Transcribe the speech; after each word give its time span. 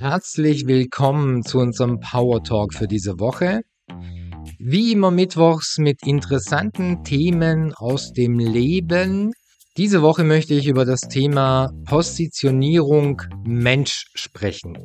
Herzlich 0.00 0.66
willkommen 0.66 1.42
zu 1.42 1.58
unserem 1.58 2.00
Power 2.00 2.42
Talk 2.42 2.72
für 2.72 2.88
diese 2.88 3.20
Woche. 3.20 3.60
Wie 4.58 4.92
immer 4.92 5.10
mittwochs 5.10 5.76
mit 5.76 6.06
interessanten 6.06 7.04
Themen 7.04 7.74
aus 7.74 8.14
dem 8.14 8.38
Leben. 8.38 9.32
Diese 9.76 10.00
Woche 10.00 10.24
möchte 10.24 10.54
ich 10.54 10.68
über 10.68 10.86
das 10.86 11.02
Thema 11.02 11.70
Positionierung 11.84 13.20
Mensch 13.44 14.06
sprechen. 14.14 14.78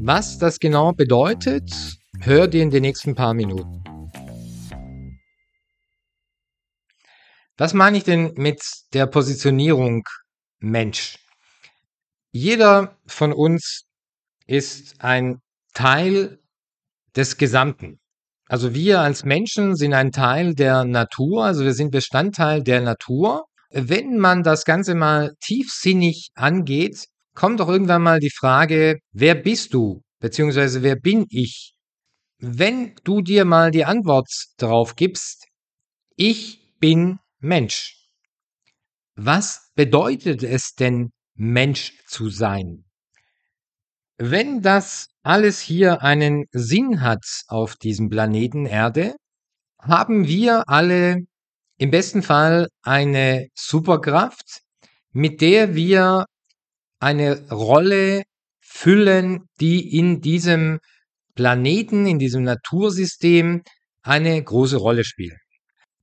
Was 0.00 0.38
das 0.38 0.58
genau 0.58 0.90
bedeutet, 0.90 1.70
hört 2.18 2.52
ihr 2.54 2.64
in 2.64 2.70
den 2.70 2.82
nächsten 2.82 3.14
paar 3.14 3.32
Minuten. 3.32 3.84
Was 7.56 7.74
meine 7.74 7.98
ich 7.98 8.02
denn 8.02 8.32
mit 8.34 8.60
der 8.92 9.06
Positionierung 9.06 10.02
Mensch? 10.58 11.16
Jeder 12.32 12.98
von 13.06 13.32
uns 13.32 13.84
ist 14.50 15.00
ein 15.00 15.40
Teil 15.74 16.40
des 17.14 17.36
Gesamten. 17.36 18.00
Also 18.48 18.74
wir 18.74 19.00
als 19.00 19.24
Menschen 19.24 19.76
sind 19.76 19.94
ein 19.94 20.10
Teil 20.10 20.54
der 20.54 20.84
Natur, 20.84 21.44
also 21.44 21.62
wir 21.64 21.72
sind 21.72 21.92
Bestandteil 21.92 22.64
der 22.64 22.80
Natur. 22.80 23.44
Wenn 23.70 24.18
man 24.18 24.42
das 24.42 24.64
Ganze 24.64 24.96
mal 24.96 25.34
tiefsinnig 25.40 26.30
angeht, 26.34 27.06
kommt 27.36 27.60
doch 27.60 27.68
irgendwann 27.68 28.02
mal 28.02 28.18
die 28.18 28.32
Frage, 28.36 28.98
wer 29.12 29.36
bist 29.36 29.72
du? 29.72 30.02
Beziehungsweise 30.18 30.82
wer 30.82 30.96
bin 30.96 31.26
ich? 31.30 31.74
Wenn 32.38 32.96
du 33.04 33.22
dir 33.22 33.44
mal 33.44 33.70
die 33.70 33.84
Antwort 33.84 34.28
darauf 34.56 34.96
gibst, 34.96 35.46
ich 36.16 36.74
bin 36.80 37.20
Mensch. 37.38 37.94
Was 39.14 39.70
bedeutet 39.76 40.42
es 40.42 40.74
denn, 40.74 41.10
Mensch 41.34 41.92
zu 42.06 42.30
sein? 42.30 42.89
Wenn 44.22 44.60
das 44.60 45.08
alles 45.22 45.60
hier 45.60 46.02
einen 46.02 46.44
Sinn 46.52 47.00
hat 47.00 47.24
auf 47.48 47.76
diesem 47.76 48.10
Planeten 48.10 48.66
Erde, 48.66 49.14
haben 49.80 50.28
wir 50.28 50.68
alle 50.68 51.20
im 51.78 51.90
besten 51.90 52.22
Fall 52.22 52.68
eine 52.82 53.48
Superkraft, 53.54 54.60
mit 55.12 55.40
der 55.40 55.74
wir 55.74 56.26
eine 57.00 57.48
Rolle 57.50 58.24
füllen, 58.60 59.48
die 59.58 59.96
in 59.96 60.20
diesem 60.20 60.80
Planeten, 61.34 62.06
in 62.06 62.18
diesem 62.18 62.42
Natursystem 62.42 63.62
eine 64.02 64.44
große 64.44 64.76
Rolle 64.76 65.04
spielt. 65.04 65.38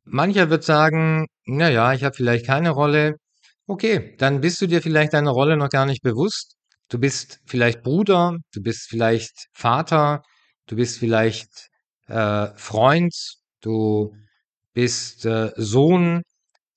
Mancher 0.05 0.49
wird 0.49 0.63
sagen, 0.63 1.27
na 1.45 1.69
ja, 1.69 1.93
ich 1.93 2.03
habe 2.03 2.15
vielleicht 2.15 2.47
keine 2.47 2.71
Rolle. 2.71 3.17
Okay, 3.67 4.15
dann 4.17 4.41
bist 4.41 4.59
du 4.61 4.67
dir 4.67 4.81
vielleicht 4.81 5.13
deiner 5.13 5.31
Rolle 5.31 5.55
noch 5.55 5.69
gar 5.69 5.85
nicht 5.85 6.01
bewusst. 6.01 6.56
Du 6.89 6.99
bist 6.99 7.39
vielleicht 7.45 7.83
Bruder, 7.83 8.37
du 8.53 8.61
bist 8.61 8.87
vielleicht 8.89 9.47
Vater, 9.53 10.23
du 10.67 10.75
bist 10.75 10.99
vielleicht 10.99 11.69
äh, 12.07 12.47
Freund, 12.55 13.13
du 13.61 14.13
bist 14.73 15.25
äh, 15.25 15.51
Sohn. 15.57 16.21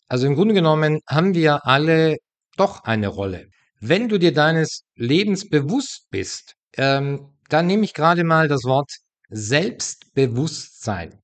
Also 0.08 0.26
im 0.26 0.34
Grunde 0.34 0.54
genommen 0.54 1.00
haben 1.08 1.34
wir 1.34 1.64
alle 1.66 2.16
doch 2.56 2.84
eine 2.84 3.08
Rolle. 3.08 3.48
Wenn 3.80 4.08
du 4.08 4.18
dir 4.18 4.34
deines 4.34 4.82
Lebens 4.96 5.48
bewusst 5.48 6.06
bist, 6.10 6.54
ähm, 6.76 7.32
dann 7.48 7.66
nehme 7.66 7.84
ich 7.84 7.94
gerade 7.94 8.24
mal 8.24 8.48
das 8.48 8.64
Wort 8.64 8.90
Selbstbewusstsein. 9.28 11.20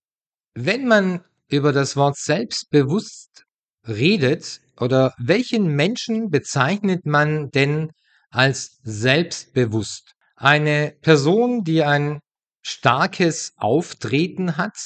Wenn 0.54 0.86
man 0.86 1.24
über 1.48 1.72
das 1.72 1.96
Wort 1.96 2.16
Selbstbewusst 2.16 3.44
redet, 3.86 4.60
oder 4.78 5.14
welchen 5.18 5.74
Menschen 5.74 6.30
bezeichnet 6.30 7.06
man 7.06 7.50
denn 7.50 7.90
als 8.36 8.78
selbstbewusst. 8.82 10.12
Eine 10.36 10.94
Person, 11.00 11.64
die 11.64 11.82
ein 11.82 12.20
starkes 12.60 13.54
Auftreten 13.56 14.58
hat, 14.58 14.76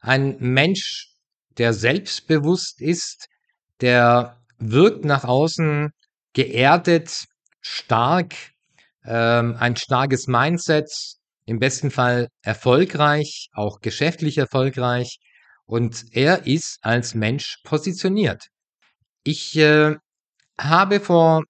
ein 0.00 0.36
Mensch, 0.40 1.14
der 1.56 1.72
selbstbewusst 1.72 2.82
ist, 2.82 3.26
der 3.80 4.38
wirkt 4.58 5.06
nach 5.06 5.24
außen 5.24 5.90
geerdet, 6.34 7.24
stark, 7.62 8.34
ähm, 9.06 9.56
ein 9.58 9.76
starkes 9.76 10.26
Mindset, 10.26 10.90
im 11.46 11.58
besten 11.58 11.90
Fall 11.90 12.28
erfolgreich, 12.42 13.48
auch 13.54 13.80
geschäftlich 13.80 14.36
erfolgreich. 14.36 15.18
Und 15.64 16.04
er 16.12 16.46
ist 16.46 16.78
als 16.82 17.14
Mensch 17.14 17.56
positioniert. 17.64 18.48
Ich 19.24 19.56
äh, 19.56 19.96
habe 20.58 21.00
vor 21.00 21.44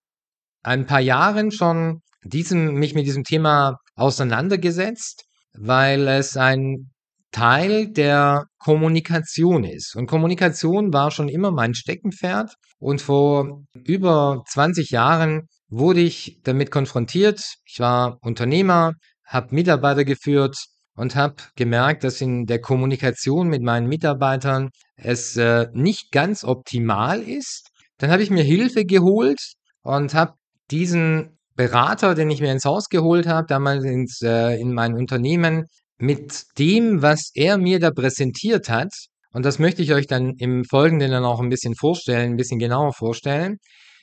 ein 0.63 0.87
paar 0.87 1.01
Jahren 1.01 1.51
schon 1.51 2.01
diesem, 2.25 2.75
mich 2.75 2.95
mit 2.95 3.07
diesem 3.07 3.25
Thema 3.25 3.77
auseinandergesetzt, 3.95 5.25
weil 5.53 6.07
es 6.09 6.37
ein 6.37 6.91
Teil 7.31 7.91
der 7.93 8.45
Kommunikation 8.59 9.65
ist. 9.65 9.95
Und 9.95 10.07
Kommunikation 10.07 10.93
war 10.93 11.11
schon 11.11 11.29
immer 11.29 11.51
mein 11.51 11.75
Steckenpferd. 11.75 12.55
Und 12.79 13.03
vor 13.03 13.65
über 13.75 14.43
20 14.49 14.91
Jahren 14.91 15.49
wurde 15.69 16.01
ich 16.01 16.41
damit 16.45 16.71
konfrontiert. 16.71 17.41
Ich 17.67 17.81
war 17.81 18.19
Unternehmer, 18.23 18.93
habe 19.25 19.55
Mitarbeiter 19.55 20.05
geführt 20.05 20.57
und 20.95 21.15
habe 21.17 21.37
gemerkt, 21.55 22.03
dass 22.05 22.21
in 22.21 22.47
der 22.47 22.61
Kommunikation 22.61 23.49
mit 23.49 23.63
meinen 23.63 23.89
Mitarbeitern 23.89 24.71
es 24.97 25.37
äh, 25.37 25.69
nicht 25.73 26.11
ganz 26.11 26.45
optimal 26.45 27.23
ist. 27.23 27.69
Dann 27.99 28.11
habe 28.11 28.23
ich 28.23 28.31
mir 28.31 28.43
Hilfe 28.43 28.85
geholt 28.85 29.41
und 29.83 30.15
habe 30.15 30.35
diesen 30.71 31.39
Berater, 31.55 32.15
den 32.15 32.31
ich 32.31 32.41
mir 32.41 32.53
ins 32.53 32.65
Haus 32.65 32.89
geholt 32.89 33.27
habe, 33.27 33.47
damals 33.47 33.85
ins, 33.85 34.21
äh, 34.23 34.61
in 34.61 34.73
mein 34.73 34.95
Unternehmen, 34.95 35.67
mit 35.99 36.45
dem, 36.59 37.03
was 37.03 37.31
er 37.35 37.59
mir 37.59 37.81
da 37.81 37.91
präsentiert 37.91 38.69
hat, 38.69 38.93
und 39.33 39.45
das 39.45 39.59
möchte 39.59 39.83
ich 39.83 39.93
euch 39.93 40.07
dann 40.07 40.35
im 40.39 40.65
Folgenden 40.65 41.11
dann 41.11 41.25
auch 41.25 41.41
ein 41.41 41.49
bisschen 41.49 41.75
vorstellen, 41.75 42.33
ein 42.33 42.37
bisschen 42.37 42.59
genauer 42.59 42.93
vorstellen, 42.93 43.59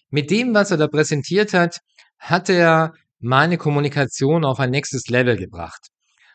mit 0.09 0.29
dem, 0.31 0.53
was 0.53 0.71
er 0.71 0.77
da 0.77 0.87
präsentiert 0.87 1.53
hat, 1.53 1.79
hat 2.19 2.49
er 2.49 2.93
meine 3.19 3.57
Kommunikation 3.57 4.45
auf 4.45 4.59
ein 4.59 4.71
nächstes 4.71 5.07
Level 5.07 5.35
gebracht. 5.37 5.87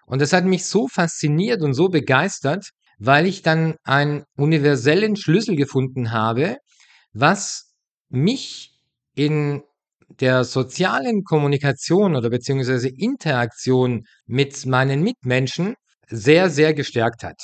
Und 0.07 0.21
das 0.21 0.33
hat 0.33 0.45
mich 0.45 0.67
so 0.67 0.89
fasziniert 0.89 1.63
und 1.63 1.75
so 1.75 1.89
begeistert, 1.89 2.71
weil 2.99 3.27
ich 3.27 3.43
dann 3.43 3.77
einen 3.85 4.25
universellen 4.37 5.17
Schlüssel 5.17 5.57
gefunden 5.57 6.13
habe, 6.13 6.57
was 7.13 7.73
mich 8.09 8.73
in 9.15 9.63
der 10.19 10.45
sozialen 10.45 11.25
Kommunikation 11.25 12.17
oder 12.17 12.31
beziehungsweise 12.31 12.89
Interaktion 12.89 14.05
mit 14.27 14.67
meinen 14.67 15.03
Mitmenschen 15.03 15.75
sehr, 16.09 16.51
sehr 16.51 16.75
gestärkt 16.75 17.23
hat 17.23 17.41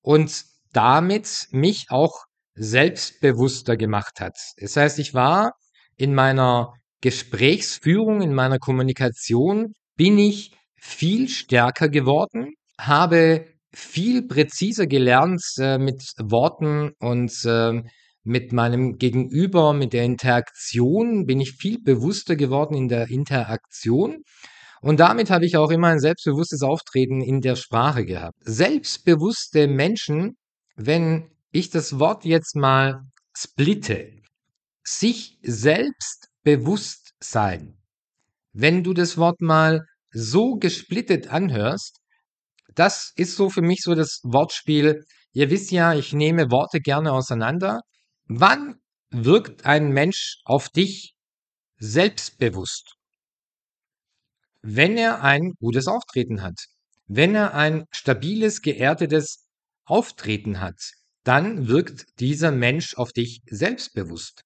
und 0.00 0.44
damit 0.72 1.48
mich 1.50 1.86
auch 1.90 2.24
selbstbewusster 2.54 3.76
gemacht 3.76 4.20
hat. 4.20 4.36
Das 4.56 4.76
heißt, 4.76 4.98
ich 4.98 5.14
war 5.14 5.52
in 5.96 6.14
meiner 6.14 6.72
Gesprächsführung, 7.00 8.22
in 8.22 8.34
meiner 8.34 8.58
Kommunikation, 8.58 9.74
bin 9.96 10.18
ich 10.18 10.52
viel 10.76 11.28
stärker 11.28 11.88
geworden, 11.88 12.54
habe 12.78 13.46
viel 13.72 14.26
präziser 14.26 14.86
gelernt 14.86 15.42
äh, 15.58 15.78
mit 15.78 16.02
Worten 16.18 16.92
und 16.98 17.32
äh, 17.44 17.82
mit 18.28 18.52
meinem 18.52 18.98
Gegenüber, 18.98 19.72
mit 19.72 19.94
der 19.94 20.04
Interaktion 20.04 21.24
bin 21.24 21.40
ich 21.40 21.52
viel 21.52 21.78
bewusster 21.82 22.36
geworden 22.36 22.74
in 22.74 22.88
der 22.88 23.08
Interaktion. 23.08 24.22
Und 24.82 25.00
damit 25.00 25.30
habe 25.30 25.46
ich 25.46 25.56
auch 25.56 25.70
immer 25.70 25.88
ein 25.88 25.98
selbstbewusstes 25.98 26.62
Auftreten 26.62 27.22
in 27.22 27.40
der 27.40 27.56
Sprache 27.56 28.04
gehabt. 28.04 28.36
Selbstbewusste 28.42 29.66
Menschen, 29.66 30.36
wenn 30.76 31.30
ich 31.50 31.70
das 31.70 31.98
Wort 31.98 32.24
jetzt 32.26 32.54
mal 32.54 33.00
splitte, 33.34 34.12
sich 34.84 35.38
selbst 35.42 36.28
bewusst 36.42 37.14
sein. 37.20 37.78
Wenn 38.52 38.84
du 38.84 38.92
das 38.92 39.16
Wort 39.16 39.40
mal 39.40 39.86
so 40.12 40.56
gesplittet 40.56 41.28
anhörst, 41.28 41.96
das 42.74 43.12
ist 43.16 43.36
so 43.36 43.48
für 43.48 43.62
mich 43.62 43.80
so 43.82 43.94
das 43.94 44.20
Wortspiel. 44.22 45.02
Ihr 45.32 45.50
wisst 45.50 45.70
ja, 45.70 45.94
ich 45.94 46.12
nehme 46.12 46.50
Worte 46.50 46.80
gerne 46.80 47.12
auseinander 47.12 47.80
Wann 48.28 48.78
wirkt 49.10 49.64
ein 49.64 49.90
Mensch 49.90 50.42
auf 50.44 50.68
dich 50.68 51.14
selbstbewusst? 51.78 52.96
Wenn 54.60 54.98
er 54.98 55.22
ein 55.22 55.54
gutes 55.60 55.86
Auftreten 55.86 56.42
hat. 56.42 56.66
Wenn 57.06 57.34
er 57.34 57.54
ein 57.54 57.86
stabiles, 57.90 58.60
geerdetes 58.60 59.46
Auftreten 59.86 60.60
hat, 60.60 60.92
dann 61.24 61.68
wirkt 61.68 62.20
dieser 62.20 62.52
Mensch 62.52 62.96
auf 62.96 63.12
dich 63.12 63.40
selbstbewusst, 63.46 64.42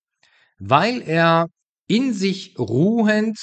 weil 0.60 1.02
er 1.02 1.48
in 1.88 2.14
sich 2.14 2.56
ruhend 2.60 3.36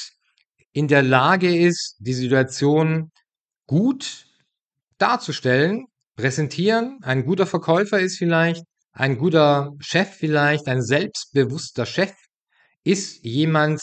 in 0.71 0.88
der 0.88 1.03
Lage 1.03 1.53
ist, 1.53 1.97
die 2.00 2.13
Situation 2.13 3.12
gut 3.68 4.25
darzustellen, 5.00 5.88
präsentieren. 6.15 7.00
Ein 7.01 7.25
guter 7.25 7.45
Verkäufer 7.45 8.00
ist 8.00 8.18
vielleicht 8.18 8.63
ein 8.99 9.17
guter 9.17 9.77
Chef 9.79 10.09
vielleicht, 10.13 10.67
ein 10.67 10.81
selbstbewusster 10.81 11.85
Chef 11.85 12.13
ist 12.83 13.23
jemand, 13.23 13.81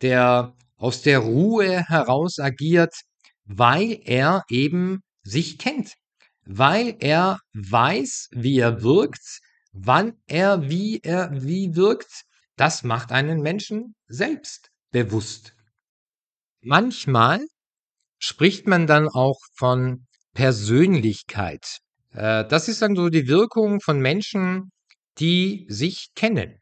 der 0.00 0.56
aus 0.76 1.02
der 1.02 1.18
Ruhe 1.18 1.84
heraus 1.86 2.38
agiert, 2.38 2.94
weil 3.44 4.00
er 4.04 4.42
eben 4.48 5.02
sich 5.22 5.58
kennt, 5.58 5.92
weil 6.46 6.96
er 7.00 7.40
weiß, 7.52 8.28
wie 8.32 8.58
er 8.58 8.82
wirkt, 8.82 9.40
wann 9.72 10.14
er 10.26 10.70
wie 10.70 10.98
er 11.02 11.30
wie 11.42 11.76
wirkt. 11.76 12.22
Das 12.56 12.84
macht 12.84 13.12
einen 13.12 13.42
Menschen 13.42 13.94
selbstbewusst. 14.06 15.54
Manchmal 16.62 17.44
spricht 18.18 18.66
man 18.66 18.86
dann 18.86 19.08
auch 19.08 19.40
von 19.56 20.06
Persönlichkeit. 20.32 21.83
Äh, 22.14 22.46
das 22.46 22.68
ist 22.68 22.82
dann 22.82 22.96
so 22.96 23.08
die 23.08 23.28
Wirkung 23.28 23.80
von 23.80 24.00
Menschen, 24.00 24.70
die 25.18 25.66
sich 25.68 26.08
kennen, 26.14 26.60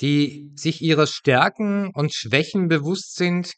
die 0.00 0.52
sich 0.56 0.82
ihrer 0.82 1.06
Stärken 1.06 1.90
und 1.94 2.14
Schwächen 2.14 2.68
bewusst 2.68 3.16
sind, 3.16 3.52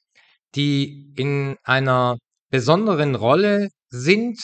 die 0.54 1.12
in 1.16 1.56
einer 1.64 2.18
besonderen 2.50 3.14
Rolle 3.14 3.68
sind, 3.90 4.40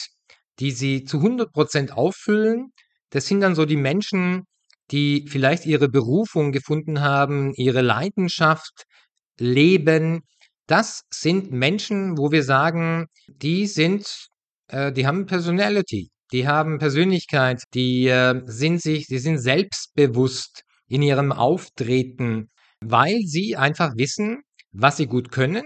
die 0.59 0.71
sie 0.71 1.03
zu 1.03 1.17
100 1.17 1.51
Prozent 1.51 1.91
auffüllen. 1.93 2.71
Das 3.09 3.27
sind 3.27 3.41
dann 3.41 3.55
so 3.55 3.65
die 3.65 3.77
Menschen, 3.77 4.43
die 4.91 5.25
vielleicht 5.29 5.65
ihre 5.65 5.89
Berufung 5.89 6.51
gefunden 6.51 7.01
haben, 7.01 7.53
ihre 7.55 7.81
Leidenschaft 7.81 8.83
leben. 9.39 10.21
Das 10.67 11.03
sind 11.09 11.51
Menschen, 11.51 12.17
wo 12.17 12.31
wir 12.31 12.43
sagen, 12.43 13.07
die 13.27 13.67
sind, 13.67 14.27
äh, 14.67 14.91
die 14.91 15.07
haben 15.07 15.25
Personality, 15.25 16.09
die 16.31 16.47
haben 16.47 16.79
Persönlichkeit, 16.79 17.63
die 17.73 18.07
äh, 18.07 18.41
sind 18.45 18.81
sich, 18.81 19.07
die 19.07 19.19
sind 19.19 19.39
selbstbewusst 19.39 20.63
in 20.87 21.01
ihrem 21.01 21.31
Auftreten, 21.31 22.49
weil 22.79 23.21
sie 23.25 23.55
einfach 23.55 23.93
wissen, 23.95 24.41
was 24.71 24.97
sie 24.97 25.07
gut 25.07 25.31
können 25.31 25.63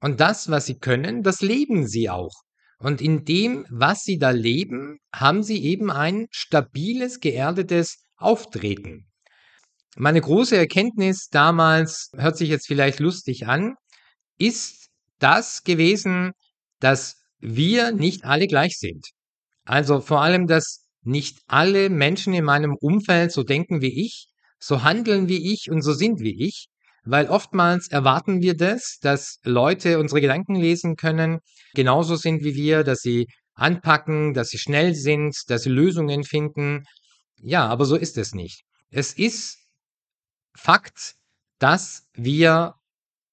und 0.00 0.20
das, 0.20 0.50
was 0.50 0.66
sie 0.66 0.78
können, 0.78 1.22
das 1.22 1.40
leben 1.40 1.86
sie 1.86 2.10
auch. 2.10 2.34
Und 2.78 3.00
in 3.02 3.24
dem, 3.24 3.66
was 3.70 4.02
sie 4.02 4.18
da 4.18 4.30
leben, 4.30 4.98
haben 5.14 5.42
sie 5.42 5.62
eben 5.62 5.90
ein 5.90 6.26
stabiles, 6.30 7.20
geerdetes 7.20 7.98
Auftreten. 8.16 9.06
Meine 9.96 10.20
große 10.20 10.56
Erkenntnis 10.56 11.28
damals, 11.30 12.10
hört 12.16 12.38
sich 12.38 12.48
jetzt 12.48 12.66
vielleicht 12.66 13.00
lustig 13.00 13.46
an, 13.46 13.74
ist 14.38 14.88
das 15.18 15.62
gewesen, 15.62 16.32
dass 16.78 17.16
wir 17.38 17.92
nicht 17.92 18.24
alle 18.24 18.46
gleich 18.46 18.78
sind. 18.78 19.10
Also 19.70 20.00
vor 20.00 20.20
allem, 20.20 20.48
dass 20.48 20.80
nicht 21.02 21.42
alle 21.46 21.90
Menschen 21.90 22.34
in 22.34 22.42
meinem 22.44 22.74
Umfeld 22.74 23.30
so 23.30 23.44
denken 23.44 23.80
wie 23.80 24.04
ich, 24.04 24.26
so 24.58 24.82
handeln 24.82 25.28
wie 25.28 25.52
ich 25.52 25.70
und 25.70 25.82
so 25.82 25.92
sind 25.92 26.18
wie 26.18 26.44
ich, 26.44 26.66
weil 27.04 27.28
oftmals 27.28 27.86
erwarten 27.86 28.42
wir 28.42 28.56
das, 28.56 28.98
dass 29.00 29.38
Leute 29.44 30.00
unsere 30.00 30.20
Gedanken 30.20 30.56
lesen 30.56 30.96
können, 30.96 31.38
genauso 31.72 32.16
sind 32.16 32.42
wie 32.42 32.56
wir, 32.56 32.82
dass 32.82 32.98
sie 32.98 33.28
anpacken, 33.54 34.34
dass 34.34 34.48
sie 34.48 34.58
schnell 34.58 34.96
sind, 34.96 35.36
dass 35.46 35.62
sie 35.62 35.70
Lösungen 35.70 36.24
finden. 36.24 36.82
Ja, 37.36 37.68
aber 37.68 37.84
so 37.84 37.94
ist 37.94 38.18
es 38.18 38.34
nicht. 38.34 38.64
Es 38.90 39.12
ist 39.12 39.56
Fakt, 40.56 41.14
dass 41.60 42.08
wir 42.14 42.74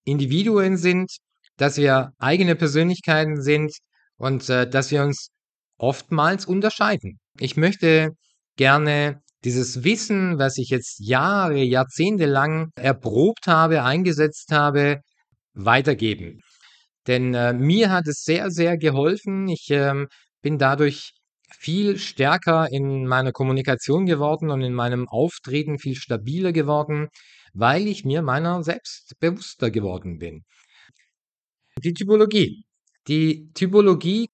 Individuen 0.03 0.77
sind, 0.77 1.09
dass 1.57 1.77
wir 1.77 2.11
eigene 2.19 2.55
Persönlichkeiten 2.55 3.41
sind 3.41 3.73
und 4.17 4.47
äh, 4.51 4.69
dass 4.69 4.91
wir 4.91 5.01
uns 5.01 5.31
oftmals 5.77 6.45
unterscheiden. 6.45 7.19
Ich 7.39 7.57
möchte 7.57 8.11
gerne 8.55 9.21
dieses 9.43 9.83
Wissen, 9.83 10.39
was 10.39 10.57
ich 10.57 10.69
jetzt 10.69 10.99
Jahre, 10.99 11.63
Jahrzehnte 11.63 12.25
lang 12.25 12.71
erprobt 12.75 13.47
habe, 13.47 13.83
eingesetzt 13.83 14.51
habe, 14.51 15.01
weitergeben. 15.53 16.41
Denn 17.07 17.33
äh, 17.33 17.53
mir 17.53 17.91
hat 17.91 18.07
es 18.07 18.23
sehr, 18.23 18.51
sehr 18.51 18.77
geholfen. 18.77 19.47
Ich 19.47 19.67
ähm, 19.69 20.07
bin 20.41 20.57
dadurch 20.57 21.13
viel 21.57 21.97
stärker 21.97 22.67
in 22.71 23.07
meiner 23.07 23.31
Kommunikation 23.31 24.05
geworden 24.05 24.49
und 24.49 24.61
in 24.61 24.73
meinem 24.73 25.07
Auftreten 25.07 25.79
viel 25.79 25.95
stabiler 25.95 26.51
geworden, 26.51 27.07
weil 27.53 27.87
ich 27.87 28.03
mir 28.03 28.21
meiner 28.21 28.63
selbst 28.63 29.13
bewusster 29.19 29.71
geworden 29.71 30.17
bin. 30.17 30.43
Die 31.83 31.93
Typologie. 31.93 32.65
Die 33.07 33.49
Typologie 33.53 34.27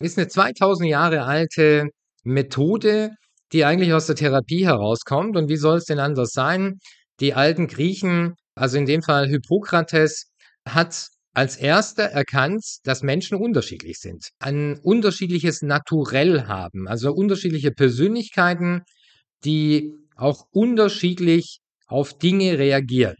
ist 0.00 0.18
eine 0.18 0.28
2000 0.28 0.88
Jahre 0.88 1.24
alte 1.24 1.88
Methode, 2.24 3.10
die 3.52 3.64
eigentlich 3.64 3.92
aus 3.92 4.06
der 4.06 4.16
Therapie 4.16 4.64
herauskommt. 4.66 5.36
Und 5.36 5.48
wie 5.48 5.56
soll 5.56 5.78
es 5.78 5.84
denn 5.84 5.98
anders 5.98 6.32
sein? 6.32 6.78
Die 7.20 7.34
alten 7.34 7.66
Griechen, 7.68 8.34
also 8.54 8.78
in 8.78 8.86
dem 8.86 9.02
Fall 9.02 9.28
Hippokrates, 9.28 10.30
hat 10.66 11.08
als 11.34 11.56
erster 11.56 12.04
erkannt, 12.04 12.64
dass 12.84 13.02
Menschen 13.02 13.36
unterschiedlich 13.38 13.98
sind, 13.98 14.30
ein 14.40 14.78
unterschiedliches 14.82 15.62
Naturell 15.62 16.46
haben, 16.46 16.88
also 16.88 17.12
unterschiedliche 17.12 17.70
Persönlichkeiten, 17.70 18.82
die 19.44 19.94
auch 20.16 20.44
unterschiedlich 20.50 21.60
auf 21.86 22.18
Dinge 22.18 22.58
reagieren. 22.58 23.16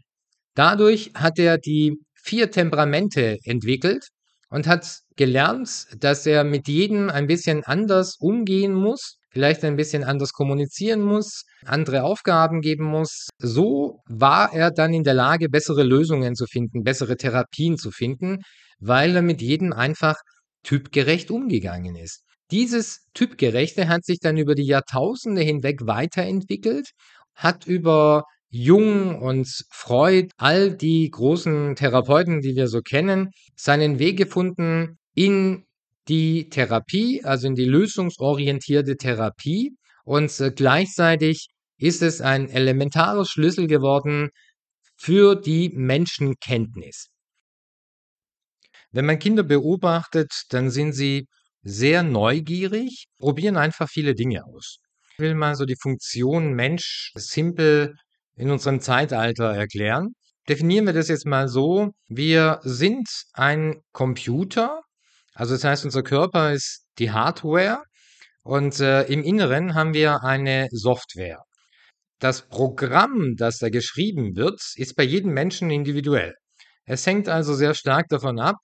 Dadurch 0.55 1.11
hat 1.15 1.39
er 1.39 1.57
die 1.57 1.97
vier 2.15 2.51
Temperamente 2.51 3.37
entwickelt 3.45 4.09
und 4.51 4.67
hat 4.67 4.99
gelernt, 5.15 5.87
dass 5.97 6.25
er 6.27 6.43
mit 6.43 6.67
jedem 6.67 7.09
ein 7.09 7.25
bisschen 7.25 7.63
anders 7.63 8.17
umgehen 8.19 8.73
muss, 8.73 9.17
vielleicht 9.31 9.63
ein 9.63 9.77
bisschen 9.77 10.03
anders 10.03 10.33
kommunizieren 10.33 11.01
muss, 11.01 11.45
andere 11.65 12.03
Aufgaben 12.03 12.59
geben 12.59 12.83
muss. 12.83 13.29
So 13.39 14.01
war 14.07 14.53
er 14.53 14.69
dann 14.69 14.93
in 14.93 15.03
der 15.03 15.13
Lage, 15.13 15.49
bessere 15.49 15.83
Lösungen 15.83 16.35
zu 16.35 16.45
finden, 16.45 16.83
bessere 16.83 17.15
Therapien 17.15 17.77
zu 17.77 17.91
finden, 17.91 18.39
weil 18.79 19.15
er 19.15 19.21
mit 19.21 19.41
jedem 19.41 19.71
einfach 19.71 20.15
typgerecht 20.63 21.31
umgegangen 21.31 21.95
ist. 21.95 22.21
Dieses 22.51 23.07
Typgerechte 23.13 23.87
hat 23.87 24.03
sich 24.03 24.19
dann 24.19 24.37
über 24.37 24.53
die 24.53 24.65
Jahrtausende 24.65 25.41
hinweg 25.41 25.87
weiterentwickelt, 25.87 26.89
hat 27.35 27.65
über 27.65 28.25
Jung 28.51 29.17
und 29.21 29.47
Freud, 29.69 30.29
all 30.37 30.75
die 30.75 31.09
großen 31.09 31.75
Therapeuten, 31.75 32.41
die 32.41 32.55
wir 32.55 32.67
so 32.67 32.81
kennen, 32.81 33.31
seinen 33.55 33.97
Weg 33.97 34.17
gefunden 34.17 34.99
in 35.15 35.65
die 36.09 36.49
Therapie, 36.49 37.23
also 37.23 37.47
in 37.47 37.55
die 37.55 37.65
lösungsorientierte 37.65 38.97
Therapie. 38.97 39.77
Und 40.03 40.37
äh, 40.41 40.51
gleichzeitig 40.51 41.47
ist 41.77 42.01
es 42.01 42.19
ein 42.19 42.49
elementarer 42.49 43.25
Schlüssel 43.25 43.67
geworden 43.67 44.29
für 44.97 45.35
die 45.35 45.69
Menschenkenntnis. 45.69 47.07
Wenn 48.91 49.05
man 49.05 49.19
Kinder 49.19 49.43
beobachtet, 49.43 50.29
dann 50.49 50.69
sind 50.69 50.91
sie 50.91 51.27
sehr 51.63 52.03
neugierig, 52.03 53.05
probieren 53.17 53.55
einfach 53.55 53.87
viele 53.89 54.13
Dinge 54.13 54.43
aus. 54.45 54.79
Ich 55.13 55.19
will 55.19 55.35
mal 55.35 55.55
so 55.55 55.65
die 55.65 55.77
Funktion 55.79 56.53
Mensch 56.53 57.11
simpel 57.15 57.95
in 58.41 58.49
unserem 58.49 58.79
Zeitalter 58.81 59.53
erklären. 59.53 60.15
Definieren 60.49 60.87
wir 60.87 60.93
das 60.93 61.09
jetzt 61.09 61.27
mal 61.27 61.47
so. 61.47 61.91
Wir 62.07 62.59
sind 62.63 63.07
ein 63.33 63.75
Computer, 63.91 64.81
also 65.35 65.53
das 65.53 65.63
heißt, 65.63 65.85
unser 65.85 66.01
Körper 66.01 66.51
ist 66.51 66.87
die 66.97 67.11
Hardware 67.11 67.83
und 68.43 68.79
äh, 68.79 69.03
im 69.03 69.23
Inneren 69.23 69.75
haben 69.75 69.93
wir 69.93 70.23
eine 70.23 70.67
Software. 70.71 71.43
Das 72.17 72.47
Programm, 72.47 73.35
das 73.37 73.59
da 73.59 73.69
geschrieben 73.69 74.35
wird, 74.35 74.59
ist 74.75 74.95
bei 74.95 75.03
jedem 75.03 75.33
Menschen 75.33 75.69
individuell. 75.69 76.33
Es 76.85 77.05
hängt 77.05 77.29
also 77.29 77.53
sehr 77.53 77.75
stark 77.75 78.07
davon 78.09 78.39
ab, 78.39 78.55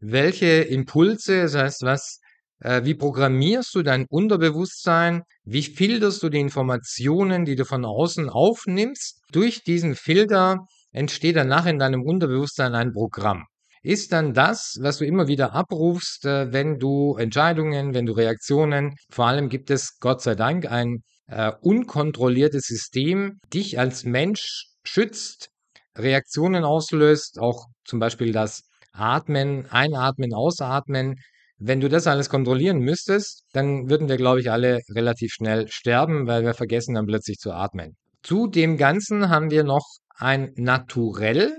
welche 0.00 0.62
Impulse, 0.62 1.42
das 1.42 1.54
heißt, 1.54 1.82
was 1.82 2.20
wie 2.60 2.94
programmierst 2.94 3.74
du 3.74 3.82
dein 3.82 4.06
Unterbewusstsein? 4.08 5.22
Wie 5.44 5.62
filterst 5.62 6.22
du 6.22 6.28
die 6.28 6.40
Informationen, 6.40 7.44
die 7.44 7.54
du 7.54 7.64
von 7.64 7.84
außen 7.84 8.28
aufnimmst? 8.28 9.22
Durch 9.30 9.62
diesen 9.62 9.94
Filter 9.94 10.66
entsteht 10.92 11.36
danach 11.36 11.66
in 11.66 11.78
deinem 11.78 12.02
Unterbewusstsein 12.02 12.74
ein 12.74 12.92
Programm. 12.92 13.44
Ist 13.82 14.12
dann 14.12 14.34
das, 14.34 14.76
was 14.80 14.98
du 14.98 15.06
immer 15.06 15.28
wieder 15.28 15.52
abrufst, 15.52 16.24
äh, 16.24 16.52
wenn 16.52 16.78
du 16.78 17.16
Entscheidungen, 17.16 17.94
wenn 17.94 18.06
du 18.06 18.12
Reaktionen, 18.12 18.96
vor 19.10 19.26
allem 19.26 19.48
gibt 19.48 19.70
es 19.70 19.98
Gott 20.00 20.20
sei 20.20 20.34
Dank 20.34 20.70
ein 20.70 21.02
äh, 21.28 21.52
unkontrolliertes 21.60 22.64
System, 22.64 23.38
dich 23.52 23.78
als 23.78 24.04
Mensch 24.04 24.66
schützt, 24.82 25.50
Reaktionen 25.96 26.64
auslöst, 26.64 27.38
auch 27.38 27.66
zum 27.84 28.00
Beispiel 28.00 28.32
das 28.32 28.62
Atmen, 28.92 29.66
Einatmen, 29.70 30.34
Ausatmen, 30.34 31.16
wenn 31.58 31.80
du 31.80 31.88
das 31.88 32.06
alles 32.06 32.28
kontrollieren 32.28 32.78
müsstest, 32.78 33.44
dann 33.52 33.90
würden 33.90 34.08
wir, 34.08 34.16
glaube 34.16 34.40
ich, 34.40 34.50
alle 34.50 34.80
relativ 34.94 35.32
schnell 35.32 35.68
sterben, 35.68 36.26
weil 36.26 36.44
wir 36.44 36.54
vergessen 36.54 36.94
dann 36.94 37.06
plötzlich 37.06 37.38
zu 37.38 37.52
atmen. 37.52 37.96
Zu 38.22 38.46
dem 38.46 38.76
Ganzen 38.76 39.28
haben 39.28 39.50
wir 39.50 39.64
noch 39.64 39.84
ein 40.16 40.52
Naturell, 40.56 41.58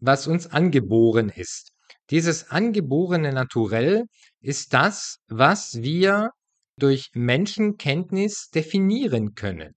was 0.00 0.26
uns 0.26 0.46
angeboren 0.46 1.28
ist. 1.28 1.72
Dieses 2.10 2.50
angeborene 2.50 3.32
Naturell 3.32 4.04
ist 4.40 4.72
das, 4.72 5.18
was 5.28 5.82
wir 5.82 6.30
durch 6.76 7.10
Menschenkenntnis 7.14 8.48
definieren 8.54 9.34
können. 9.34 9.74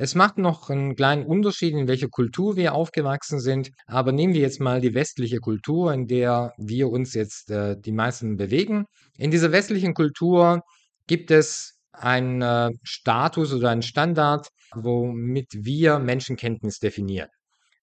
Es 0.00 0.14
macht 0.14 0.38
noch 0.38 0.70
einen 0.70 0.94
kleinen 0.94 1.26
Unterschied, 1.26 1.74
in 1.74 1.88
welcher 1.88 2.06
Kultur 2.06 2.54
wir 2.54 2.72
aufgewachsen 2.72 3.40
sind. 3.40 3.70
Aber 3.86 4.12
nehmen 4.12 4.32
wir 4.32 4.40
jetzt 4.40 4.60
mal 4.60 4.80
die 4.80 4.94
westliche 4.94 5.38
Kultur, 5.40 5.92
in 5.92 6.06
der 6.06 6.52
wir 6.56 6.88
uns 6.88 7.14
jetzt 7.14 7.50
äh, 7.50 7.74
die 7.76 7.90
meisten 7.90 8.36
bewegen. 8.36 8.84
In 9.16 9.32
dieser 9.32 9.50
westlichen 9.50 9.94
Kultur 9.94 10.62
gibt 11.08 11.32
es 11.32 11.80
einen 11.90 12.42
äh, 12.42 12.70
Status 12.84 13.52
oder 13.52 13.70
einen 13.70 13.82
Standard, 13.82 14.46
womit 14.72 15.48
wir 15.52 15.98
Menschenkenntnis 15.98 16.78
definieren. 16.78 17.30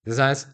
Das 0.05 0.17
heißt, 0.17 0.47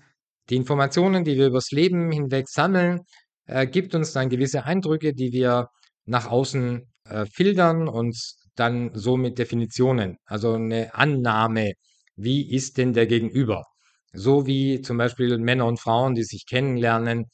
die 0.50 0.56
Informationen, 0.56 1.24
die 1.24 1.38
wir 1.38 1.46
übers 1.46 1.70
Leben 1.70 2.12
hinweg 2.12 2.50
sammeln, 2.50 3.01
äh, 3.46 3.68
gibt 3.68 3.94
uns 3.94 4.13
dann 4.13 4.30
gewisse 4.30 4.65
Eindrücke, 4.65 5.13
die 5.13 5.32
wir 5.32 5.68
nach 6.06 6.25
außen 6.25 6.91
äh, 7.06 7.25
filtern 7.27 7.88
und 7.88 8.18
dann 8.62 8.91
so 8.94 9.18
mit 9.18 9.39
Definitionen, 9.39 10.18
also 10.25 10.53
eine 10.53 10.94
Annahme, 10.96 11.74
wie 12.15 12.53
ist 12.53 12.77
denn 12.77 12.94
der 12.94 13.08
Gegenüber? 13.08 13.65
So 14.13 14.46
wie 14.46 14.82
zum 14.82 14.98
Beispiel 14.98 15.38
Männer 15.39 15.65
und 15.65 15.80
Frauen, 15.80 16.15
die 16.15 16.24
sich 16.24 16.46
kennenlernen, 16.48 17.25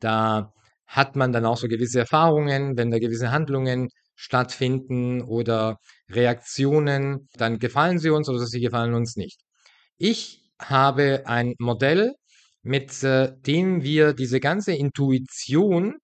da 0.00 0.52
hat 0.86 1.16
man 1.16 1.32
dann 1.32 1.44
auch 1.46 1.58
so 1.58 1.68
gewisse 1.68 2.00
Erfahrungen, 2.00 2.78
wenn 2.78 2.90
da 2.90 2.98
gewisse 2.98 3.30
Handlungen 3.30 3.88
stattfinden 4.16 5.22
oder 5.22 5.76
Reaktionen, 6.10 7.28
dann 7.36 7.58
gefallen 7.58 7.98
sie 7.98 8.10
uns 8.10 8.28
oder 8.28 8.46
sie 8.46 8.60
gefallen 8.60 8.94
uns 8.94 9.16
nicht. 9.16 9.40
Ich 9.98 10.50
habe 10.58 11.24
ein 11.26 11.54
Modell, 11.58 12.14
mit 12.62 13.02
äh, 13.02 13.32
dem 13.46 13.82
wir 13.82 14.12
diese 14.14 14.40
ganze 14.40 14.72
Intuition, 14.74 15.96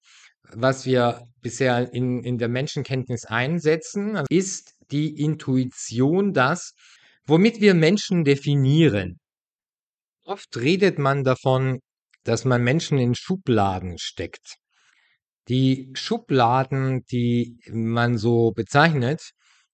was 0.54 0.86
wir 0.86 1.22
bisher 1.46 1.94
in, 1.94 2.24
in 2.24 2.38
der 2.38 2.48
Menschenkenntnis 2.48 3.24
einsetzen, 3.24 4.20
ist 4.28 4.74
die 4.90 5.20
Intuition 5.22 6.32
das, 6.32 6.72
womit 7.24 7.60
wir 7.60 7.74
Menschen 7.74 8.24
definieren. 8.24 9.20
Oft 10.24 10.56
redet 10.56 10.98
man 10.98 11.22
davon, 11.22 11.78
dass 12.24 12.44
man 12.44 12.64
Menschen 12.64 12.98
in 12.98 13.14
Schubladen 13.14 13.96
steckt. 13.98 14.56
Die 15.46 15.92
Schubladen, 15.94 17.04
die 17.12 17.60
man 17.70 18.18
so 18.18 18.50
bezeichnet, 18.50 19.30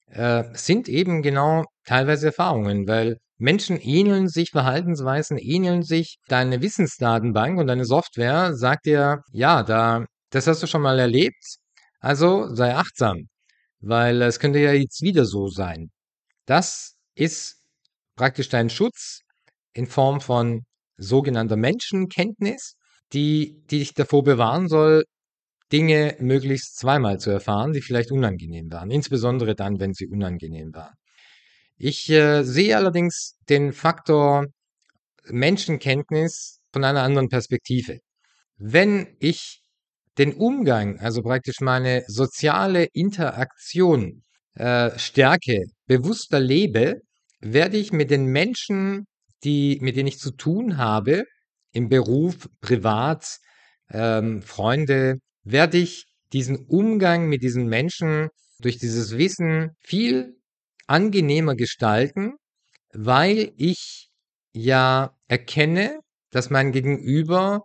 äh, 0.08 0.44
sind 0.52 0.90
eben 0.90 1.22
genau 1.22 1.64
teilweise 1.86 2.26
Erfahrungen, 2.26 2.86
weil 2.86 3.16
Menschen 3.38 3.80
ähneln 3.80 4.28
sich, 4.28 4.50
Verhaltensweisen 4.50 5.38
ähneln 5.38 5.82
sich. 5.82 6.18
Deine 6.28 6.60
Wissensdatenbank 6.60 7.58
und 7.58 7.66
deine 7.68 7.86
Software 7.86 8.54
sagt 8.54 8.84
dir, 8.84 9.22
ja, 9.32 9.62
da, 9.62 10.04
das 10.28 10.46
hast 10.46 10.62
du 10.62 10.66
schon 10.66 10.82
mal 10.82 10.98
erlebt, 10.98 11.61
also 12.02 12.52
sei 12.54 12.74
achtsam, 12.74 13.28
weil 13.80 14.20
es 14.22 14.40
könnte 14.40 14.58
ja 14.58 14.72
jetzt 14.72 15.02
wieder 15.02 15.24
so 15.24 15.48
sein. 15.48 15.90
Das 16.46 16.96
ist 17.14 17.62
praktisch 18.16 18.48
dein 18.48 18.68
Schutz 18.70 19.20
in 19.72 19.86
Form 19.86 20.20
von 20.20 20.64
sogenannter 20.96 21.56
Menschenkenntnis, 21.56 22.74
die, 23.12 23.62
die 23.70 23.78
dich 23.78 23.94
davor 23.94 24.24
bewahren 24.24 24.68
soll, 24.68 25.04
Dinge 25.72 26.16
möglichst 26.18 26.76
zweimal 26.76 27.18
zu 27.18 27.30
erfahren, 27.30 27.72
die 27.72 27.80
vielleicht 27.80 28.10
unangenehm 28.10 28.70
waren, 28.70 28.90
insbesondere 28.90 29.54
dann, 29.54 29.80
wenn 29.80 29.94
sie 29.94 30.06
unangenehm 30.06 30.74
waren. 30.74 30.94
Ich 31.78 32.10
äh, 32.10 32.42
sehe 32.42 32.76
allerdings 32.76 33.38
den 33.48 33.72
Faktor 33.72 34.46
Menschenkenntnis 35.24 36.60
von 36.72 36.84
einer 36.84 37.02
anderen 37.02 37.28
Perspektive. 37.28 38.00
Wenn 38.56 39.16
ich 39.20 39.61
den 40.18 40.34
Umgang, 40.34 40.98
also 41.00 41.22
praktisch 41.22 41.60
meine 41.60 42.04
soziale 42.06 42.86
Interaktion 42.92 44.22
äh, 44.54 44.98
stärke, 44.98 45.64
bewusster 45.86 46.40
lebe, 46.40 47.00
werde 47.40 47.76
ich 47.76 47.92
mit 47.92 48.10
den 48.10 48.26
Menschen, 48.26 49.06
die, 49.44 49.78
mit 49.80 49.96
denen 49.96 50.08
ich 50.08 50.18
zu 50.18 50.32
tun 50.32 50.76
habe, 50.76 51.24
im 51.72 51.88
Beruf, 51.88 52.48
privat, 52.60 53.38
ähm, 53.90 54.42
Freunde, 54.42 55.16
werde 55.42 55.78
ich 55.78 56.04
diesen 56.32 56.66
Umgang 56.66 57.28
mit 57.28 57.42
diesen 57.42 57.66
Menschen 57.66 58.28
durch 58.60 58.78
dieses 58.78 59.16
Wissen 59.18 59.70
viel 59.80 60.36
angenehmer 60.86 61.54
gestalten, 61.56 62.34
weil 62.92 63.52
ich 63.56 64.10
ja 64.52 65.16
erkenne, 65.28 65.98
dass 66.30 66.50
mein 66.50 66.72
Gegenüber 66.72 67.62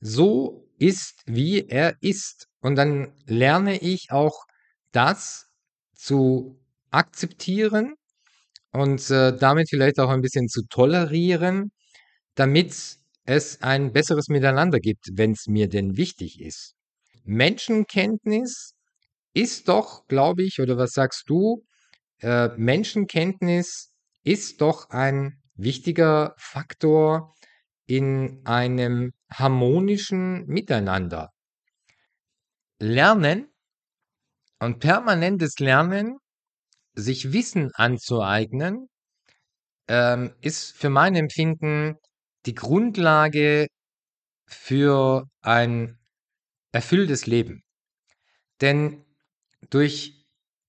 so 0.00 0.61
ist, 0.82 1.22
wie 1.26 1.68
er 1.68 1.96
ist. 2.00 2.48
Und 2.60 2.74
dann 2.76 3.12
lerne 3.26 3.78
ich 3.78 4.10
auch 4.10 4.44
das 4.90 5.46
zu 5.94 6.60
akzeptieren 6.90 7.94
und 8.72 9.08
äh, 9.10 9.36
damit 9.36 9.68
vielleicht 9.70 10.00
auch 10.00 10.10
ein 10.10 10.22
bisschen 10.22 10.48
zu 10.48 10.62
tolerieren, 10.68 11.70
damit 12.34 12.74
es 13.24 13.62
ein 13.62 13.92
besseres 13.92 14.28
Miteinander 14.28 14.80
gibt, 14.80 15.06
wenn 15.12 15.32
es 15.32 15.46
mir 15.46 15.68
denn 15.68 15.96
wichtig 15.96 16.40
ist. 16.40 16.74
Menschenkenntnis 17.24 18.74
ist 19.34 19.68
doch, 19.68 20.06
glaube 20.08 20.42
ich, 20.42 20.60
oder 20.60 20.76
was 20.76 20.92
sagst 20.92 21.24
du, 21.28 21.64
äh, 22.20 22.48
Menschenkenntnis 22.56 23.92
ist 24.24 24.60
doch 24.60 24.90
ein 24.90 25.40
wichtiger 25.54 26.34
Faktor 26.38 27.34
in 27.86 28.40
einem 28.44 29.12
harmonischen 29.32 30.46
Miteinander. 30.46 31.30
Lernen 32.78 33.48
und 34.58 34.80
permanentes 34.80 35.58
Lernen, 35.58 36.18
sich 36.94 37.32
Wissen 37.32 37.70
anzueignen, 37.74 38.88
ähm, 39.88 40.34
ist 40.40 40.76
für 40.76 40.90
mein 40.90 41.14
Empfinden 41.16 41.96
die 42.46 42.54
Grundlage 42.54 43.68
für 44.46 45.24
ein 45.40 45.98
erfülltes 46.72 47.26
Leben. 47.26 47.62
Denn 48.60 49.04
durch 49.70 50.26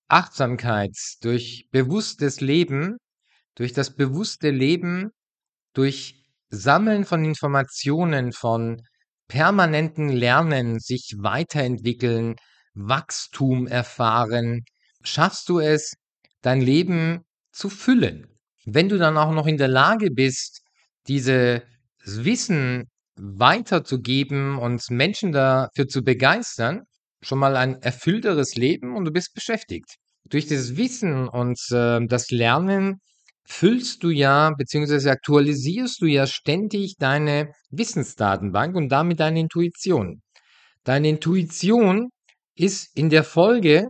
Achtsamkeit, 0.07 0.95
durch 1.21 1.67
bewusstes 1.71 2.41
Leben, 2.41 2.97
durch 3.55 3.73
das 3.73 3.95
bewusste 3.95 4.49
Leben, 4.49 5.11
durch 5.73 6.22
Sammeln 6.53 7.03
von 7.03 7.25
Informationen, 7.25 8.31
von 8.31 8.81
permanenten 9.27 10.09
Lernen, 10.09 10.79
sich 10.79 11.15
weiterentwickeln, 11.17 12.35
Wachstum 12.75 13.65
erfahren, 13.65 14.63
schaffst 15.01 15.49
du 15.49 15.59
es, 15.59 15.93
dein 16.41 16.61
Leben 16.61 17.21
zu 17.51 17.69
füllen. 17.69 18.27
Wenn 18.65 18.87
du 18.87 18.99
dann 18.99 19.17
auch 19.17 19.31
noch 19.31 19.47
in 19.47 19.57
der 19.57 19.67
Lage 19.67 20.11
bist, 20.11 20.61
dieses 21.07 21.61
Wissen 22.05 22.85
weiterzugeben 23.15 24.57
und 24.59 24.89
Menschen 24.91 25.31
dafür 25.31 25.87
zu 25.87 26.03
begeistern, 26.03 26.83
schon 27.21 27.39
mal 27.39 27.55
ein 27.55 27.81
erfüllteres 27.81 28.55
Leben 28.55 28.95
und 28.95 29.05
du 29.05 29.11
bist 29.11 29.33
beschäftigt. 29.33 29.95
Durch 30.29 30.47
das 30.47 30.77
Wissen 30.77 31.27
und 31.27 31.59
äh, 31.71 31.99
das 32.05 32.29
Lernen 32.29 32.99
füllst 33.45 34.03
du 34.03 34.09
ja 34.09 34.51
beziehungsweise 34.57 35.11
aktualisierst 35.11 36.01
du 36.01 36.05
ja 36.05 36.27
ständig 36.27 36.95
deine 36.97 37.53
Wissensdatenbank 37.69 38.75
und 38.75 38.89
damit 38.89 39.19
deine 39.19 39.41
Intuition. 39.41 40.21
Deine 40.83 41.09
Intuition 41.09 42.09
ist 42.55 42.95
in 42.97 43.09
der 43.09 43.23
Folge 43.23 43.87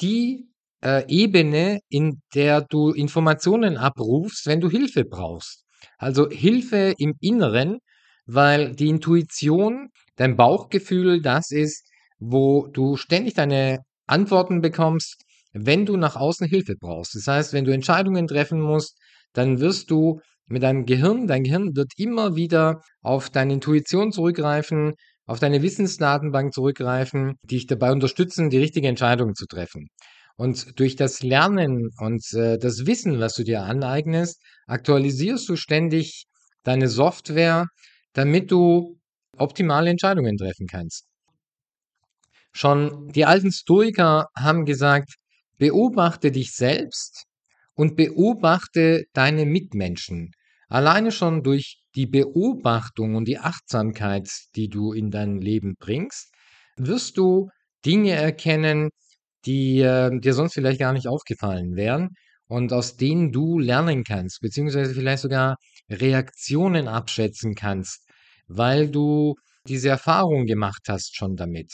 die 0.00 0.48
äh, 0.82 1.04
Ebene, 1.08 1.80
in 1.88 2.22
der 2.34 2.62
du 2.62 2.90
Informationen 2.90 3.76
abrufst, 3.76 4.46
wenn 4.46 4.60
du 4.60 4.70
Hilfe 4.70 5.04
brauchst. 5.04 5.64
Also 5.98 6.28
Hilfe 6.30 6.94
im 6.98 7.14
Inneren, 7.20 7.78
weil 8.26 8.74
die 8.74 8.88
Intuition, 8.88 9.90
dein 10.16 10.36
Bauchgefühl, 10.36 11.22
das 11.22 11.50
ist, 11.50 11.88
wo 12.18 12.68
du 12.68 12.96
ständig 12.96 13.34
deine 13.34 13.80
Antworten 14.06 14.60
bekommst, 14.60 15.24
wenn 15.52 15.86
du 15.86 15.96
nach 15.96 16.16
außen 16.16 16.46
Hilfe 16.46 16.74
brauchst. 16.76 17.14
Das 17.14 17.26
heißt, 17.26 17.52
wenn 17.52 17.64
du 17.64 17.72
Entscheidungen 17.72 18.26
treffen 18.26 18.60
musst, 18.60 18.98
dann 19.32 19.60
wirst 19.60 19.90
du 19.90 20.20
mit 20.46 20.62
deinem 20.62 20.84
Gehirn, 20.86 21.26
dein 21.26 21.44
Gehirn 21.44 21.76
wird 21.76 21.92
immer 21.96 22.36
wieder 22.36 22.80
auf 23.02 23.30
deine 23.30 23.54
Intuition 23.54 24.12
zurückgreifen, 24.12 24.94
auf 25.26 25.38
deine 25.38 25.62
Wissensdatenbank 25.62 26.52
zurückgreifen, 26.52 27.34
die 27.44 27.56
dich 27.56 27.66
dabei 27.66 27.92
unterstützen, 27.92 28.50
die 28.50 28.58
richtige 28.58 28.88
Entscheidung 28.88 29.34
zu 29.34 29.46
treffen. 29.46 29.88
Und 30.36 30.78
durch 30.80 30.96
das 30.96 31.22
Lernen 31.22 31.90
und 31.98 32.24
äh, 32.34 32.58
das 32.58 32.86
Wissen, 32.86 33.20
was 33.20 33.34
du 33.34 33.44
dir 33.44 33.62
aneignest, 33.62 34.40
aktualisierst 34.66 35.48
du 35.48 35.56
ständig 35.56 36.24
deine 36.64 36.88
Software, 36.88 37.66
damit 38.12 38.50
du 38.50 38.98
optimale 39.36 39.90
Entscheidungen 39.90 40.36
treffen 40.36 40.66
kannst. 40.66 41.06
Schon 42.52 43.08
die 43.08 43.24
alten 43.24 43.50
Stoiker 43.50 44.26
haben 44.36 44.64
gesagt, 44.64 45.14
beobachte 45.62 46.32
dich 46.32 46.50
selbst 46.56 47.26
und 47.74 47.94
beobachte 47.94 49.04
deine 49.12 49.46
Mitmenschen. 49.46 50.32
Alleine 50.68 51.12
schon 51.12 51.44
durch 51.44 51.84
die 51.94 52.06
Beobachtung 52.08 53.14
und 53.14 53.26
die 53.28 53.38
Achtsamkeit, 53.38 54.28
die 54.56 54.68
du 54.68 54.92
in 54.92 55.12
dein 55.12 55.40
Leben 55.40 55.76
bringst, 55.78 56.32
wirst 56.76 57.16
du 57.16 57.48
Dinge 57.86 58.10
erkennen, 58.10 58.90
die 59.46 59.80
äh, 59.82 60.10
dir 60.18 60.34
sonst 60.34 60.54
vielleicht 60.54 60.80
gar 60.80 60.92
nicht 60.92 61.06
aufgefallen 61.06 61.76
wären. 61.76 62.08
und 62.48 62.72
aus 62.72 62.96
denen 62.96 63.30
du 63.32 63.58
lernen 63.60 64.02
kannst, 64.04 64.40
beziehungsweise 64.40 64.94
vielleicht 64.94 65.22
sogar 65.22 65.56
Reaktionen 65.88 66.88
abschätzen 66.88 67.54
kannst, 67.54 68.00
weil 68.48 68.90
du 68.90 69.36
diese 69.68 69.88
Erfahrung 69.90 70.44
gemacht 70.46 70.82
hast 70.88 71.16
schon 71.16 71.36
damit. 71.36 71.70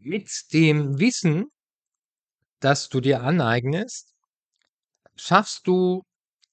Mit 0.00 0.52
dem 0.52 0.98
Wissen, 0.98 1.50
das 2.60 2.88
du 2.88 3.00
dir 3.00 3.22
aneignest, 3.22 4.14
schaffst 5.16 5.66
du 5.66 6.02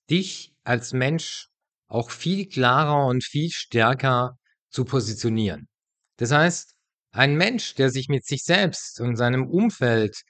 dich 0.10 0.54
als 0.64 0.94
Mensch 0.94 1.50
auch 1.88 2.12
viel 2.12 2.48
klarer 2.48 3.08
und 3.08 3.24
viel 3.24 3.50
stärker 3.52 4.38
zu 4.70 4.86
positionieren. 4.86 5.68
Das 6.18 6.32
heißt, 6.32 6.74
ein 7.12 7.36
Mensch, 7.38 7.76
der 7.76 7.90
sich 7.92 8.10
mit 8.10 8.26
sich 8.26 8.44
selbst 8.44 9.00
und 9.02 9.16
seinem 9.16 9.48
Umfeld 9.48 10.22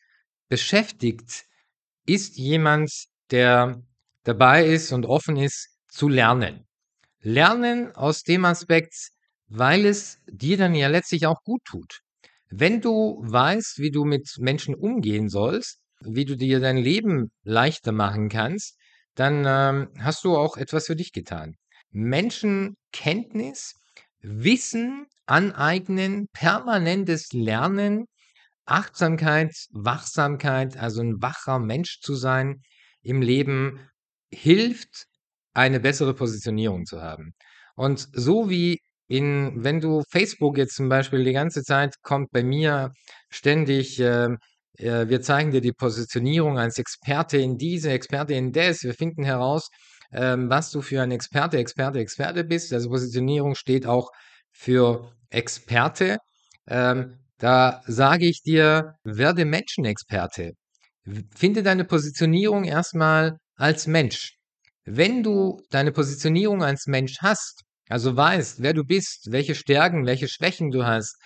beschäftigt, 0.50 1.46
ist 2.06 2.38
jemand, 2.38 2.92
der 3.32 3.82
dabei 4.24 4.66
ist 4.66 4.92
und 4.92 5.06
offen 5.06 5.38
ist 5.38 5.78
zu 5.90 6.10
lernen. 6.10 6.68
Lernen 7.22 7.96
aus 7.96 8.24
dem 8.24 8.46
Aspekt, 8.46 8.96
weil 9.48 9.86
es 9.86 10.20
dir 10.28 10.58
dann 10.58 10.76
ja 10.76 10.88
letztlich 10.90 11.28
auch 11.28 11.42
gut 11.44 11.64
tut. 11.66 12.02
Wenn 12.58 12.80
du 12.80 13.22
weißt, 13.22 13.80
wie 13.80 13.92
du 13.92 14.06
mit 14.06 14.38
Menschen 14.40 14.76
umgehen 14.76 15.28
sollst, 15.28 15.82
wie 16.00 16.24
du 16.24 16.38
dir 16.38 16.62
dein 16.62 16.78
Leben 16.78 17.30
leichter 17.44 17.92
machen 17.92 18.30
kannst, 18.30 18.78
dann 19.16 19.44
ähm, 19.46 19.90
hast 20.00 20.24
du 20.24 20.38
auch 20.38 20.56
etwas 20.56 20.86
für 20.86 20.96
dich 20.96 21.12
getan. 21.12 21.56
Menschenkenntnis, 21.92 23.74
Wissen 24.22 25.06
aneignen, 25.26 26.28
permanentes 26.32 27.34
Lernen, 27.34 28.06
Achtsamkeit, 28.66 29.54
Wachsamkeit, 29.72 30.78
also 30.78 31.02
ein 31.02 31.22
wacher 31.22 31.60
Mensch 31.60 32.00
zu 32.00 32.16
sein 32.16 32.62
im 33.02 33.22
Leben, 33.22 33.82
hilft, 34.32 35.08
eine 35.54 35.82
bessere 35.82 36.14
Positionierung 36.14 36.86
zu 36.86 37.02
haben. 37.02 37.34
Und 37.76 38.08
so 38.14 38.50
wie 38.50 38.80
in, 39.08 39.64
wenn 39.64 39.80
du 39.80 40.04
Facebook 40.10 40.58
jetzt 40.58 40.76
zum 40.76 40.90
Beispiel 40.90 41.24
die 41.24 41.34
ganze 41.34 41.64
Zeit 41.64 41.96
kommt 42.02 42.32
bei 42.32 42.44
mir 42.44 42.92
ständig, 43.30 44.00
äh, 44.00 44.30
äh, 44.78 45.08
wir 45.08 45.22
zeigen 45.22 45.52
dir 45.52 45.62
die 45.62 45.74
Positionierung 45.74 46.58
als 46.58 46.78
Experte 46.78 47.38
in 47.38 47.58
diese, 47.58 47.92
Experte 47.92 48.34
in 48.34 48.52
das, 48.52 48.84
wir 48.84 48.94
finden 48.94 49.24
heraus, 49.24 49.70
ähm, 50.12 50.50
was 50.50 50.72
du 50.72 50.82
für 50.82 51.02
ein 51.02 51.12
Experte, 51.12 51.58
Experte, 51.58 52.00
Experte 52.00 52.44
bist. 52.44 52.74
Also 52.74 52.90
Positionierung 52.90 53.56
steht 53.56 53.86
auch 53.86 54.10
für 54.52 55.12
Experte. 55.30 56.18
Ähm, 56.68 57.20
da 57.38 57.82
sage 57.86 58.26
ich 58.28 58.42
dir, 58.42 58.96
werde 59.04 59.46
Menschenexperte. 59.46 60.54
Finde 61.36 61.64
deine 61.64 61.86
Positionierung 61.86 62.64
erstmal 62.64 63.38
als 63.56 63.88
Mensch. 63.88 64.38
Wenn 64.86 65.24
du 65.24 65.62
deine 65.70 65.92
Positionierung 65.92 66.64
als 66.64 66.88
Mensch 66.88 67.18
hast, 67.20 67.65
also 67.90 68.16
weißt, 68.16 68.62
wer 68.62 68.74
du 68.74 68.84
bist, 68.84 69.32
welche 69.32 69.56
Stärken, 69.56 70.06
welche 70.06 70.28
Schwächen 70.28 70.72
du 70.72 70.86
hast, 70.86 71.18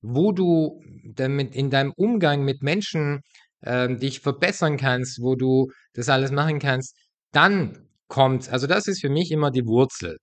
wo 0.00 0.32
du 0.32 0.80
damit 1.14 1.54
in 1.54 1.70
deinem 1.70 1.92
Umgang 1.96 2.44
mit 2.44 2.62
Menschen 2.62 3.20
äh, 3.62 3.94
dich 3.96 4.20
verbessern 4.20 4.76
kannst, 4.76 5.20
wo 5.22 5.34
du 5.34 5.70
das 5.94 6.08
alles 6.08 6.30
machen 6.30 6.58
kannst, 6.58 6.96
dann 7.32 7.88
kommt, 8.08 8.50
also 8.50 8.66
das 8.66 8.86
ist 8.86 9.00
für 9.00 9.10
mich 9.10 9.30
immer 9.30 9.50
die 9.50 9.66
Wurzel. 9.66 10.16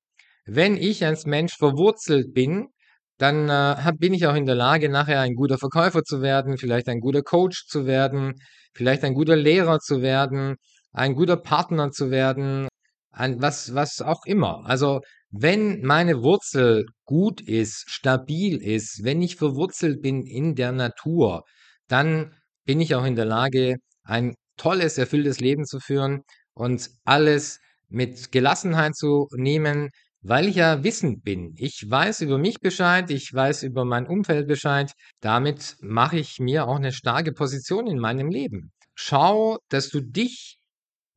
Wenn 0.46 0.78
ich 0.78 1.06
als 1.06 1.26
Mensch 1.26 1.56
verwurzelt 1.58 2.34
bin, 2.34 2.68
dann 3.18 3.50
äh, 3.50 3.92
bin 3.98 4.14
ich 4.14 4.28
auch 4.28 4.36
in 4.36 4.46
der 4.46 4.56
Lage, 4.56 4.90
nachher 4.90 5.22
ein 5.22 5.36
guter 5.36 5.58
Verkäufer 5.58 6.04
zu 6.04 6.22
werden, 6.22 6.58
vielleicht 6.58 6.88
ein 6.90 7.00
guter 7.00 7.22
Coach 7.22 7.66
zu 7.68 7.86
werden, 7.86 8.34
vielleicht 8.74 9.04
ein 9.04 9.14
guter 9.14 9.36
Lehrer 9.36 9.80
zu 9.80 10.02
werden, 10.02 10.56
ein 10.92 11.16
guter 11.16 11.38
Partner 11.38 11.92
zu 11.92 12.12
werden, 12.12 12.68
ein, 13.12 13.42
was, 13.42 13.74
was 13.74 14.02
auch 14.02 14.26
immer. 14.26 14.66
Also 14.66 15.02
wenn 15.38 15.82
meine 15.82 16.24
Wurzel 16.24 16.86
gut 17.06 17.42
ist, 17.42 17.86
stabil 17.90 18.62
ist, 18.62 19.04
wenn 19.04 19.22
ich 19.22 19.36
verwurzelt 19.36 20.02
bin 20.02 20.26
in 20.26 20.56
der 20.56 20.72
Natur, 20.72 21.44
dann 21.88 22.34
bin 22.66 22.80
ich 22.82 22.96
auch 22.96 23.06
in 23.06 23.16
der 23.16 23.26
Lage, 23.26 23.76
ein 24.04 24.36
tolles, 24.58 24.98
erfülltes 24.98 25.40
Leben 25.40 25.66
zu 25.66 25.80
führen 25.80 26.22
und 26.54 26.90
alles 27.04 27.60
mit 27.90 28.32
Gelassenheit 28.32 28.96
zu 28.96 29.28
nehmen, 29.36 29.90
weil 30.22 30.48
ich 30.48 30.56
ja 30.56 30.84
wissend 30.84 31.24
bin. 31.24 31.54
Ich 31.58 31.84
weiß 31.88 32.22
über 32.22 32.38
mich 32.38 32.60
Bescheid, 32.60 33.12
ich 33.12 33.32
weiß 33.34 33.64
über 33.64 33.86
mein 33.86 34.08
Umfeld 34.08 34.48
Bescheid. 34.48 34.92
Damit 35.22 35.76
mache 35.82 36.18
ich 36.18 36.40
mir 36.40 36.68
auch 36.68 36.78
eine 36.78 36.92
starke 36.94 37.32
Position 37.32 37.88
in 37.88 38.00
meinem 38.00 38.30
Leben. 38.30 38.72
Schau, 38.96 39.60
dass 39.70 39.90
du 39.90 40.02
dich 40.02 40.58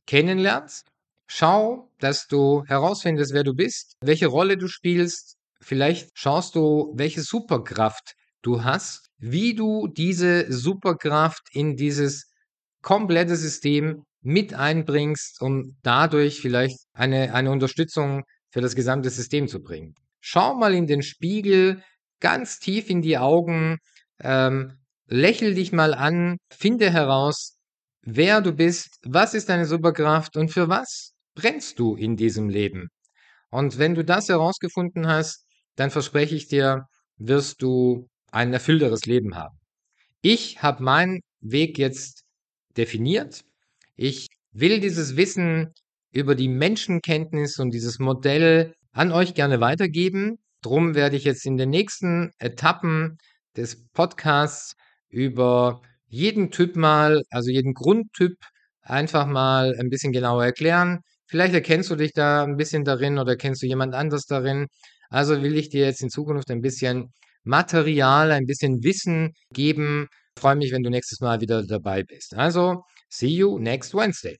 kennenlernst. 0.06 0.86
Schau, 1.30 1.90
dass 1.98 2.26
du 2.26 2.64
herausfindest, 2.66 3.34
wer 3.34 3.44
du 3.44 3.52
bist, 3.52 3.96
welche 4.00 4.28
Rolle 4.28 4.56
du 4.56 4.66
spielst. 4.66 5.36
Vielleicht 5.60 6.08
schaust 6.14 6.54
du, 6.54 6.92
welche 6.96 7.20
Superkraft 7.20 8.14
du 8.40 8.64
hast, 8.64 9.08
wie 9.18 9.54
du 9.54 9.88
diese 9.88 10.50
Superkraft 10.50 11.42
in 11.52 11.76
dieses 11.76 12.32
komplette 12.82 13.36
System 13.36 14.04
mit 14.22 14.54
einbringst, 14.54 15.42
um 15.42 15.76
dadurch 15.82 16.40
vielleicht 16.40 16.78
eine, 16.94 17.34
eine 17.34 17.50
Unterstützung 17.50 18.22
für 18.50 18.62
das 18.62 18.74
gesamte 18.74 19.10
System 19.10 19.48
zu 19.48 19.60
bringen. 19.60 19.94
Schau 20.20 20.54
mal 20.54 20.74
in 20.74 20.86
den 20.86 21.02
Spiegel, 21.02 21.82
ganz 22.20 22.58
tief 22.58 22.88
in 22.88 23.02
die 23.02 23.18
Augen, 23.18 23.76
ähm, 24.20 24.78
lächel 25.06 25.54
dich 25.54 25.72
mal 25.72 25.92
an, 25.92 26.38
finde 26.50 26.90
heraus, 26.90 27.58
wer 28.00 28.40
du 28.40 28.52
bist, 28.52 28.98
was 29.04 29.34
ist 29.34 29.50
deine 29.50 29.66
Superkraft 29.66 30.36
und 30.36 30.50
für 30.50 30.68
was 30.68 31.12
brennst 31.38 31.78
du 31.78 31.94
in 31.94 32.16
diesem 32.16 32.48
Leben. 32.48 32.88
Und 33.50 33.78
wenn 33.78 33.94
du 33.94 34.04
das 34.04 34.28
herausgefunden 34.28 35.06
hast, 35.06 35.46
dann 35.76 35.90
verspreche 35.92 36.34
ich 36.34 36.48
dir, 36.48 36.86
wirst 37.16 37.62
du 37.62 38.08
ein 38.32 38.52
erfüllteres 38.52 39.06
Leben 39.06 39.36
haben. 39.36 39.56
Ich 40.20 40.62
habe 40.62 40.82
meinen 40.82 41.20
Weg 41.40 41.78
jetzt 41.78 42.24
definiert. 42.76 43.44
Ich 43.94 44.26
will 44.50 44.80
dieses 44.80 45.16
Wissen 45.16 45.72
über 46.10 46.34
die 46.34 46.48
Menschenkenntnis 46.48 47.60
und 47.60 47.70
dieses 47.70 48.00
Modell 48.00 48.74
an 48.92 49.12
euch 49.12 49.34
gerne 49.34 49.60
weitergeben. 49.60 50.38
Drum 50.62 50.96
werde 50.96 51.16
ich 51.16 51.22
jetzt 51.22 51.46
in 51.46 51.56
den 51.56 51.70
nächsten 51.70 52.32
Etappen 52.40 53.16
des 53.56 53.86
Podcasts 53.92 54.74
über 55.08 55.82
jeden 56.08 56.50
Typ 56.50 56.74
mal, 56.74 57.22
also 57.30 57.50
jeden 57.50 57.74
Grundtyp 57.74 58.34
einfach 58.80 59.26
mal 59.26 59.76
ein 59.78 59.88
bisschen 59.88 60.12
genauer 60.12 60.44
erklären. 60.44 61.00
Vielleicht 61.28 61.54
erkennst 61.54 61.90
du 61.90 61.96
dich 61.96 62.12
da 62.12 62.44
ein 62.44 62.56
bisschen 62.56 62.84
darin 62.84 63.18
oder 63.18 63.36
kennst 63.36 63.62
du 63.62 63.66
jemand 63.66 63.94
anderes 63.94 64.24
darin. 64.24 64.66
Also 65.10 65.42
will 65.42 65.56
ich 65.56 65.68
dir 65.68 65.84
jetzt 65.84 66.02
in 66.02 66.10
Zukunft 66.10 66.50
ein 66.50 66.60
bisschen 66.62 67.12
Material, 67.44 68.32
ein 68.32 68.46
bisschen 68.46 68.82
Wissen 68.82 69.32
geben. 69.52 70.08
Ich 70.36 70.40
freue 70.40 70.56
mich, 70.56 70.72
wenn 70.72 70.82
du 70.82 70.90
nächstes 70.90 71.20
Mal 71.20 71.40
wieder 71.40 71.64
dabei 71.66 72.02
bist. 72.02 72.34
Also, 72.34 72.82
see 73.10 73.28
you 73.28 73.58
next 73.58 73.94
Wednesday. 73.94 74.38